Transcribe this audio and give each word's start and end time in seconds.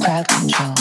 Crowd 0.00 0.26
control. 0.28 0.74